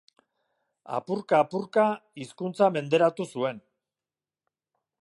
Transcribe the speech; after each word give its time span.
Apurka-apurka 0.99 1.85
hizkuntza 2.23 2.71
menderatu 2.79 3.31
zuen. 3.37 3.63